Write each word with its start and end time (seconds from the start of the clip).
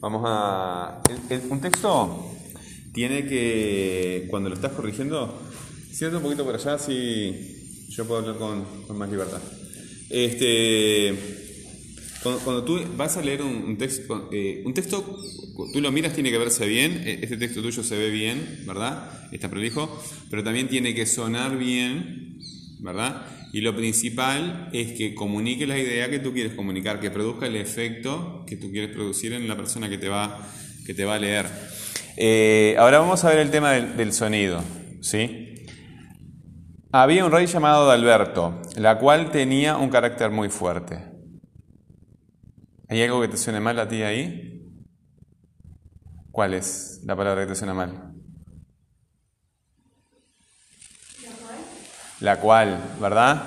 Vamos 0.00 0.22
a... 0.24 1.00
un 1.50 1.60
texto 1.60 2.32
tiene 2.96 3.26
que, 3.26 4.26
cuando 4.30 4.48
lo 4.48 4.54
estás 4.54 4.72
corrigiendo, 4.72 5.38
siéntate 5.90 6.16
un 6.16 6.22
poquito 6.22 6.46
por 6.46 6.54
allá, 6.54 6.78
si 6.78 7.84
yo 7.90 8.06
puedo 8.06 8.20
hablar 8.20 8.38
con, 8.38 8.98
más 8.98 9.10
libertad. 9.10 9.40
Este, 10.08 11.14
cuando, 12.22 12.40
cuando 12.42 12.64
tú 12.64 12.80
vas 12.96 13.18
a 13.18 13.20
leer 13.22 13.42
un, 13.42 13.76
texto, 13.76 14.30
eh, 14.32 14.62
un 14.64 14.72
texto, 14.72 15.04
tú 15.74 15.80
lo 15.82 15.92
miras, 15.92 16.14
tiene 16.14 16.30
que 16.30 16.38
verse 16.38 16.66
bien, 16.66 17.02
eh, 17.04 17.20
este 17.22 17.36
texto 17.36 17.60
tuyo 17.60 17.82
se 17.82 17.98
ve 17.98 18.08
bien, 18.08 18.62
¿verdad? 18.66 19.28
Está 19.30 19.50
prolijo, 19.50 20.02
pero 20.30 20.42
también 20.42 20.68
tiene 20.68 20.94
que 20.94 21.04
sonar 21.04 21.58
bien, 21.58 22.38
¿verdad? 22.80 23.26
Y 23.56 23.62
lo 23.62 23.74
principal 23.74 24.68
es 24.74 24.92
que 24.92 25.14
comunique 25.14 25.66
la 25.66 25.78
idea 25.78 26.10
que 26.10 26.18
tú 26.18 26.34
quieres 26.34 26.52
comunicar, 26.52 27.00
que 27.00 27.10
produzca 27.10 27.46
el 27.46 27.56
efecto 27.56 28.44
que 28.46 28.58
tú 28.58 28.70
quieres 28.70 28.94
producir 28.94 29.32
en 29.32 29.48
la 29.48 29.56
persona 29.56 29.88
que 29.88 29.96
te 29.96 30.10
va, 30.10 30.46
que 30.84 30.92
te 30.92 31.06
va 31.06 31.14
a 31.14 31.18
leer. 31.18 31.46
Eh, 32.18 32.76
ahora 32.78 32.98
vamos 32.98 33.24
a 33.24 33.30
ver 33.30 33.38
el 33.38 33.50
tema 33.50 33.72
del, 33.72 34.12
sonido, 34.12 34.62
¿sí? 35.00 35.54
Había 36.92 37.24
un 37.24 37.32
rey 37.32 37.46
llamado 37.46 37.90
Alberto, 37.90 38.60
la 38.76 38.98
cual 38.98 39.30
tenía 39.30 39.78
un 39.78 39.88
carácter 39.88 40.30
muy 40.30 40.50
fuerte. 40.50 41.02
¿Hay 42.90 43.00
algo 43.00 43.22
que 43.22 43.28
te 43.28 43.38
suene 43.38 43.60
mal 43.60 43.78
a 43.78 43.88
ti 43.88 44.02
ahí? 44.02 44.66
¿Cuál 46.30 46.52
es 46.52 47.00
la 47.06 47.16
palabra 47.16 47.44
que 47.44 47.52
te 47.52 47.54
suena 47.54 47.72
mal? 47.72 48.12
La 52.20 52.40
cual, 52.40 52.78
¿verdad? 53.00 53.42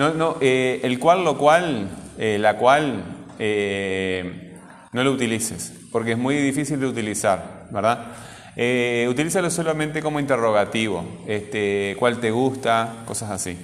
No, 0.00 0.14
no, 0.14 0.36
eh, 0.40 0.80
el 0.82 0.98
cual, 0.98 1.24
lo 1.24 1.36
cual, 1.36 1.90
eh, 2.16 2.38
la 2.40 2.56
cual, 2.56 3.04
eh, 3.38 4.56
no 4.94 5.04
lo 5.04 5.12
utilices, 5.12 5.74
porque 5.92 6.12
es 6.12 6.18
muy 6.18 6.36
difícil 6.36 6.80
de 6.80 6.86
utilizar, 6.86 7.68
¿verdad? 7.70 8.06
Utilízalo 9.08 9.50
solamente 9.50 10.00
como 10.00 10.18
interrogativo, 10.18 11.04
este, 11.26 11.96
cuál 11.98 12.18
te 12.18 12.30
gusta, 12.30 13.02
cosas 13.04 13.30
así. 13.30 13.58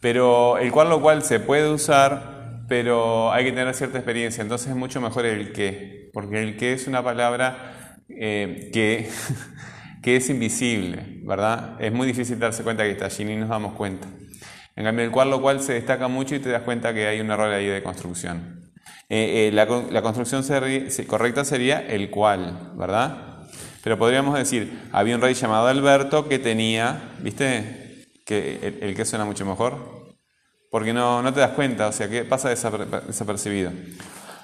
Pero 0.00 0.58
el 0.58 0.72
cual, 0.72 0.88
lo 0.88 1.00
cual 1.00 1.22
se 1.22 1.38
puede 1.38 1.70
usar, 1.70 2.62
pero 2.68 3.32
hay 3.32 3.44
que 3.44 3.52
tener 3.52 3.72
cierta 3.74 3.98
experiencia, 3.98 4.42
entonces 4.42 4.70
es 4.70 4.76
mucho 4.76 5.00
mejor 5.00 5.24
el 5.24 5.52
que, 5.52 6.10
porque 6.12 6.42
el 6.42 6.56
que 6.56 6.72
es 6.72 6.88
una 6.88 7.04
palabra 7.04 7.96
que, 8.08 9.08
que 10.04 10.16
es 10.16 10.28
invisible, 10.28 11.22
¿verdad? 11.24 11.80
Es 11.80 11.90
muy 11.90 12.06
difícil 12.06 12.38
darse 12.38 12.62
cuenta 12.62 12.82
que 12.82 12.90
está 12.90 13.06
allí, 13.06 13.24
ni 13.24 13.36
nos 13.36 13.48
damos 13.48 13.72
cuenta. 13.72 14.06
En 14.76 14.84
cambio, 14.84 15.02
el 15.06 15.10
cual, 15.10 15.30
lo 15.30 15.40
cual 15.40 15.60
se 15.62 15.72
destaca 15.72 16.08
mucho 16.08 16.34
y 16.34 16.40
te 16.40 16.50
das 16.50 16.60
cuenta 16.60 16.92
que 16.92 17.06
hay 17.06 17.20
un 17.20 17.30
error 17.30 17.50
ahí 17.50 17.64
de 17.66 17.82
construcción. 17.82 18.70
Eh, 19.08 19.48
eh, 19.48 19.50
la, 19.52 19.66
con- 19.66 19.94
la 19.94 20.02
construcción 20.02 20.44
correcta 21.06 21.42
sería 21.44 21.78
el 21.80 22.10
cual, 22.10 22.72
¿verdad? 22.76 23.46
Pero 23.82 23.96
podríamos 23.96 24.36
decir, 24.36 24.78
había 24.92 25.14
un 25.14 25.22
rey 25.22 25.32
llamado 25.32 25.68
Alberto 25.68 26.28
que 26.28 26.38
tenía, 26.38 27.12
¿viste? 27.20 28.04
Que 28.26 28.78
el, 28.82 28.94
que 28.94 29.04
suena 29.06 29.24
mucho 29.24 29.46
mejor. 29.46 30.04
Porque 30.70 30.92
no, 30.92 31.22
no 31.22 31.32
te 31.32 31.40
das 31.40 31.52
cuenta, 31.52 31.88
o 31.88 31.92
sea, 31.92 32.10
que 32.10 32.24
pasa 32.24 32.50
desaper- 32.50 33.04
desapercibido. 33.06 33.72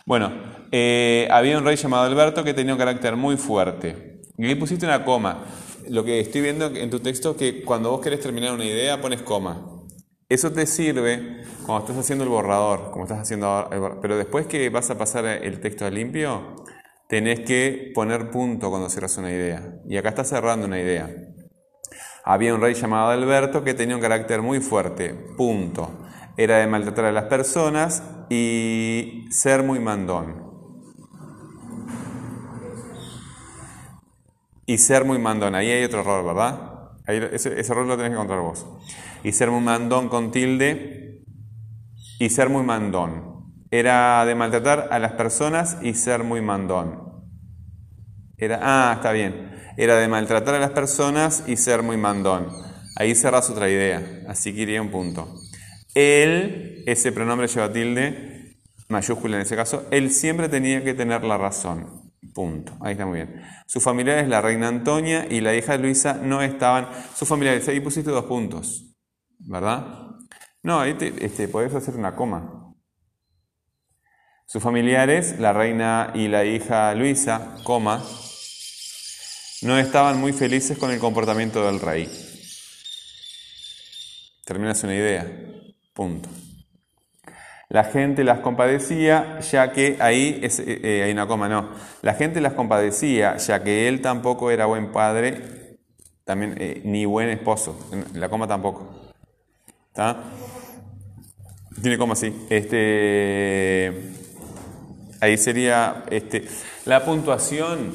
Bueno, 0.06 0.32
eh, 0.72 1.28
había 1.30 1.58
un 1.58 1.64
rey 1.66 1.76
llamado 1.76 2.04
Alberto 2.04 2.44
que 2.44 2.54
tenía 2.54 2.72
un 2.72 2.78
carácter 2.78 3.14
muy 3.16 3.36
fuerte. 3.36 4.09
Y 4.40 4.46
ahí 4.46 4.54
pusiste 4.54 4.86
una 4.86 5.04
coma. 5.04 5.44
Lo 5.90 6.02
que 6.02 6.18
estoy 6.18 6.40
viendo 6.40 6.74
en 6.74 6.88
tu 6.88 6.98
texto 7.00 7.32
es 7.32 7.36
que 7.36 7.62
cuando 7.62 7.90
vos 7.90 8.00
querés 8.00 8.20
terminar 8.20 8.54
una 8.54 8.64
idea 8.64 8.98
pones 8.98 9.20
coma. 9.20 9.84
Eso 10.30 10.50
te 10.50 10.64
sirve 10.64 11.42
cuando 11.66 11.84
estás 11.84 11.98
haciendo 11.98 12.24
el 12.24 12.30
borrador, 12.30 12.90
como 12.90 13.04
estás 13.04 13.18
haciendo 13.18 13.48
ahora, 13.48 13.98
pero 14.00 14.16
después 14.16 14.46
que 14.46 14.70
vas 14.70 14.88
a 14.88 14.96
pasar 14.96 15.26
el 15.26 15.60
texto 15.60 15.84
a 15.84 15.90
limpio, 15.90 16.56
tenés 17.06 17.40
que 17.40 17.92
poner 17.94 18.30
punto 18.30 18.70
cuando 18.70 18.88
cierras 18.88 19.18
una 19.18 19.30
idea. 19.30 19.74
Y 19.86 19.98
acá 19.98 20.08
estás 20.08 20.30
cerrando 20.30 20.66
una 20.66 20.80
idea. 20.80 21.10
Había 22.24 22.54
un 22.54 22.62
rey 22.62 22.72
llamado 22.72 23.10
Alberto 23.10 23.62
que 23.62 23.74
tenía 23.74 23.94
un 23.94 24.00
carácter 24.00 24.40
muy 24.40 24.60
fuerte. 24.60 25.12
Punto. 25.36 25.98
Era 26.38 26.60
de 26.60 26.66
maltratar 26.66 27.04
a 27.04 27.12
las 27.12 27.24
personas 27.24 28.02
y 28.30 29.26
ser 29.30 29.64
muy 29.64 29.80
mandón. 29.80 30.49
Y 34.70 34.78
ser 34.78 35.04
muy 35.04 35.18
mandón. 35.18 35.56
Ahí 35.56 35.68
hay 35.68 35.82
otro 35.82 36.02
error, 36.02 36.24
¿verdad? 36.24 36.92
Ese 37.08 37.58
error 37.58 37.84
lo 37.88 37.96
tenés 37.96 38.10
que 38.10 38.14
encontrar 38.14 38.38
vos. 38.38 38.64
Y 39.24 39.32
ser 39.32 39.50
muy 39.50 39.62
mandón 39.62 40.08
con 40.08 40.30
tilde 40.30 41.24
y 42.20 42.30
ser 42.30 42.50
muy 42.50 42.62
mandón. 42.62 43.52
Era 43.72 44.24
de 44.24 44.36
maltratar 44.36 44.86
a 44.92 45.00
las 45.00 45.14
personas 45.14 45.78
y 45.82 45.94
ser 45.94 46.22
muy 46.22 46.40
mandón. 46.40 47.02
Era, 48.38 48.60
ah, 48.62 48.92
está 48.94 49.10
bien. 49.10 49.50
Era 49.76 49.96
de 49.96 50.06
maltratar 50.06 50.54
a 50.54 50.60
las 50.60 50.70
personas 50.70 51.42
y 51.48 51.56
ser 51.56 51.82
muy 51.82 51.96
mandón. 51.96 52.46
Ahí 52.94 53.16
cerras 53.16 53.50
otra 53.50 53.68
idea. 53.68 54.22
Así 54.28 54.54
que 54.54 54.60
iría 54.60 54.80
un 54.80 54.92
punto. 54.92 55.34
Él, 55.96 56.84
ese 56.86 57.10
pronombre 57.10 57.48
lleva 57.48 57.72
tilde, 57.72 58.56
mayúscula 58.86 59.34
en 59.34 59.42
ese 59.42 59.56
caso, 59.56 59.88
él 59.90 60.12
siempre 60.12 60.48
tenía 60.48 60.84
que 60.84 60.94
tener 60.94 61.24
la 61.24 61.38
razón. 61.38 62.09
Punto. 62.34 62.76
Ahí 62.80 62.92
está 62.92 63.06
muy 63.06 63.16
bien. 63.16 63.42
Sus 63.66 63.82
familiares, 63.82 64.28
la 64.28 64.40
reina 64.40 64.68
Antonia 64.68 65.26
y 65.28 65.40
la 65.40 65.54
hija 65.54 65.76
Luisa, 65.76 66.14
no 66.14 66.42
estaban. 66.42 66.88
Sus 67.14 67.28
familiares, 67.28 67.68
ahí 67.68 67.80
pusiste 67.80 68.10
dos 68.10 68.24
puntos. 68.24 68.86
¿Verdad? 69.38 70.10
No, 70.62 70.80
ahí 70.80 70.94
te, 70.94 71.24
este, 71.24 71.44
hacer 71.44 71.96
una 71.96 72.14
coma. 72.14 72.74
Sus 74.46 74.62
familiares, 74.62 75.38
la 75.38 75.52
reina 75.52 76.12
y 76.14 76.28
la 76.28 76.44
hija 76.44 76.92
Luisa, 76.94 77.56
coma, 77.64 78.02
no 79.62 79.78
estaban 79.78 80.18
muy 80.18 80.32
felices 80.32 80.76
con 80.76 80.90
el 80.90 80.98
comportamiento 80.98 81.64
del 81.64 81.80
rey. 81.80 82.10
Terminas 84.44 84.82
una 84.82 84.94
idea. 84.94 85.26
Punto. 85.94 86.28
La 87.70 87.84
gente 87.84 88.24
las 88.24 88.40
compadecía, 88.40 89.38
ya 89.40 89.70
que 89.70 89.96
ahí 90.00 90.40
es, 90.42 90.58
eh, 90.58 90.80
eh, 90.82 91.02
hay 91.04 91.12
una 91.12 91.28
coma, 91.28 91.48
no. 91.48 91.68
La 92.02 92.14
gente 92.14 92.40
las 92.40 92.54
compadecía, 92.54 93.36
ya 93.36 93.62
que 93.62 93.86
él 93.86 94.00
tampoco 94.00 94.50
era 94.50 94.66
buen 94.66 94.90
padre, 94.90 95.78
también 96.24 96.56
eh, 96.58 96.82
ni 96.84 97.04
buen 97.04 97.28
esposo. 97.28 97.78
La 98.14 98.28
coma 98.28 98.48
tampoco. 98.48 99.12
¿Está? 99.86 100.20
Tiene 101.80 101.96
coma, 101.96 102.16
sí. 102.16 102.34
Este, 102.50 104.14
ahí 105.20 105.38
sería. 105.38 106.04
Este, 106.10 106.48
la 106.86 107.04
puntuación 107.04 107.94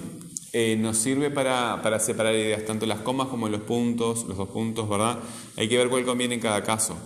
eh, 0.53 0.77
nos 0.77 0.99
sirve 0.99 1.31
para, 1.31 1.81
para 1.81 1.99
separar 1.99 2.33
ideas, 2.33 2.63
tanto 2.63 2.85
las 2.85 2.99
comas 2.99 3.27
como 3.27 3.49
los 3.49 3.59
puntos, 3.59 4.23
los 4.23 4.37
dos 4.37 4.47
puntos, 4.47 4.87
¿verdad? 4.87 5.19
Hay 5.57 5.67
que 5.67 5.77
ver 5.77 5.89
cuál 5.89 6.05
conviene 6.05 6.35
en 6.35 6.39
cada 6.39 6.63
caso. 6.63 6.97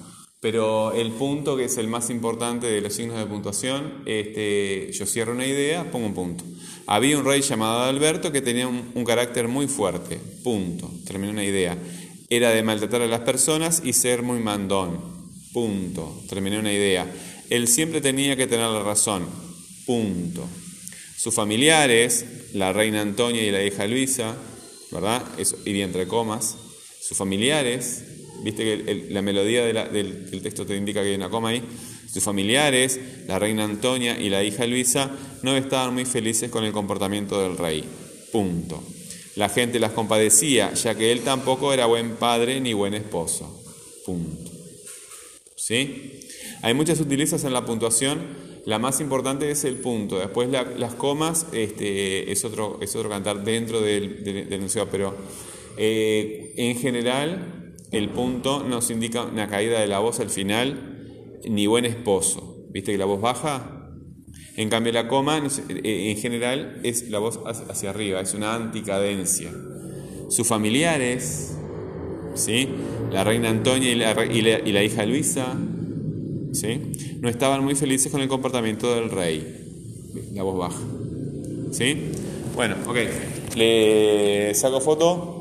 Pero 0.42 0.94
el 0.94 1.12
punto, 1.12 1.58
que 1.58 1.66
es 1.66 1.78
el 1.78 1.88
más 1.88 2.10
importante 2.10 2.68
de 2.68 2.80
los 2.80 2.94
signos 2.94 3.18
de 3.18 3.26
puntuación, 3.26 4.04
este, 4.06 4.90
yo 4.94 5.06
cierro 5.06 5.34
una 5.34 5.46
idea, 5.46 5.92
pongo 5.92 6.06
un 6.08 6.14
punto. 6.14 6.46
Había 6.88 7.18
un 7.18 7.26
rey 7.26 7.42
llamado 7.42 7.84
Alberto 7.84 8.32
que 8.32 8.42
tenía 8.42 8.68
un, 8.68 9.04
carácter 9.06 9.50
muy 9.50 9.68
fuerte. 9.68 10.18
Punto. 10.44 10.90
Terminé 11.06 11.32
una 11.32 11.44
idea. 11.44 11.78
Era 12.30 12.52
de 12.52 12.64
maltratar 12.64 13.02
a 13.02 13.08
las 13.08 13.20
personas 13.20 13.82
y 13.84 13.92
ser 13.94 14.22
muy 14.24 14.40
mandón. 14.40 15.02
Punto. 15.52 16.24
Terminé 16.30 16.58
una 16.58 16.72
idea. 16.72 17.06
Él 17.50 17.68
siempre 17.68 18.00
tenía 18.00 18.38
que 18.38 18.48
tener 18.48 18.68
la 18.70 18.82
razón. 18.82 19.28
Punto. 19.86 20.48
Sus 21.18 21.34
familiares, 21.34 22.26
la 22.54 22.72
reina 22.72 23.02
Antonia 23.02 23.44
y 23.44 23.52
la 23.52 23.64
hija 23.64 23.86
Luisa, 23.88 24.38
¿verdad? 24.90 25.22
Eso 25.38 25.58
iría 25.66 25.84
entre 25.84 26.08
comas. 26.08 26.56
Sus 27.02 27.18
familiares, 27.18 28.04
viste 28.44 28.64
que 28.64 29.08
la 29.10 29.22
melodía 29.22 29.66
del, 29.66 30.42
texto 30.42 30.66
te 30.66 30.76
indica 30.76 31.02
que 31.02 31.10
hay 31.10 31.16
una 31.16 31.30
coma 31.30 31.50
ahí. 31.50 31.62
Sus 32.12 32.24
familiares, 32.24 33.00
la 33.28 33.38
reina 33.38 33.64
Antonia 33.64 34.20
y 34.20 34.30
la 34.30 34.44
hija 34.44 34.66
Luisa, 34.66 35.12
no 35.44 35.56
estaban 35.56 35.94
muy 35.94 36.06
felices 36.06 36.50
con 36.50 36.64
el 36.64 36.72
comportamiento 36.72 37.42
del 37.42 37.58
rey. 37.58 37.84
Punto. 38.32 38.84
La 39.36 39.48
gente 39.50 39.80
las 39.80 39.92
compadecía, 39.92 40.74
ya 40.74 40.96
que 40.96 41.12
él 41.12 41.22
tampoco 41.22 41.72
era 41.74 41.86
buen 41.86 42.16
padre 42.16 42.60
ni 42.62 42.74
buen 42.74 42.94
esposo. 42.94 43.64
Punto. 44.06 44.52
¿Sí? 45.56 46.20
Hay 46.62 46.74
muchas 46.74 46.98
sutilezas 46.98 47.44
en 47.44 47.54
la 47.54 47.66
puntuación. 47.66 48.50
La 48.66 48.80
más 48.80 49.00
importante 49.00 49.50
es 49.52 49.64
el 49.64 49.76
punto. 49.76 50.20
Después 50.20 50.50
la- 50.50 50.64
las 50.64 50.96
comas 50.96 51.46
este, 51.54 52.32
es, 52.32 52.44
otro, 52.44 52.80
es 52.82 52.96
otro 52.96 53.10
cantar 53.10 53.44
dentro 53.44 53.82
del, 53.82 54.24
del- 54.24 54.50
del. 54.50 54.68
Pero 54.92 55.16
eh, 55.78 56.54
en 56.58 56.78
general 56.78 57.59
el 57.92 58.10
punto 58.10 58.64
nos 58.64 58.90
indica 58.92 59.24
una 59.24 59.48
caída 59.48 59.80
de 59.80 59.88
la 59.88 60.00
voz 60.00 60.20
al 60.20 60.30
final, 60.30 61.40
ni 61.48 61.68
buen 61.68 61.86
esposo. 61.86 62.66
¿Viste 62.72 62.92
que 62.92 62.98
la 62.98 63.06
voz 63.06 63.22
baja? 63.22 63.76
En 64.56 64.70
cambio 64.70 64.92
la 64.94 65.08
coma 65.08 65.38
eh, 65.70 66.12
en 66.12 66.18
general 66.18 66.82
es 66.84 67.10
la 67.10 67.20
voz 67.20 67.40
hacia 67.46 67.90
arriba, 67.90 68.20
es 68.22 68.34
una 68.34 68.56
anticadencia. 68.56 69.52
Sus 70.30 70.48
familiares, 70.48 71.58
¿sí? 72.36 72.68
la 73.12 73.24
reina 73.24 73.50
Antonia 73.50 73.92
y 73.92 73.96
la, 73.96 74.26
y 74.26 74.42
la- 74.42 74.60
y 74.60 74.72
la 74.72 74.84
hija 74.84 75.06
Luisa, 75.06 75.58
¿sí? 76.54 77.18
no 77.22 77.30
estaban 77.30 77.64
muy 77.64 77.76
felices 77.76 78.12
con 78.12 78.22
el 78.22 78.28
comportamiento 78.28 78.94
del 78.96 79.10
rey. 79.10 79.56
La 80.34 80.44
voz 80.44 80.58
baja. 80.58 80.80
¿Sí? 81.72 82.12
Bueno, 82.56 82.76
ok. 82.88 82.98
Le 83.56 84.54
saco 84.54 84.82
foto. 84.82 85.39